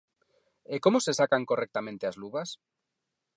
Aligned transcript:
E 0.73 0.75
como 0.83 0.97
se 1.05 1.13
sacan 1.19 1.43
correctamente 1.49 2.03
as 2.07 2.19
luvas? 2.21 2.49